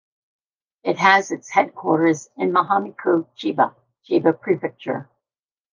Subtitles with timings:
[0.83, 3.75] It has its headquarters in Mihama-ku, Chiba,
[4.09, 5.07] Chiba Prefecture.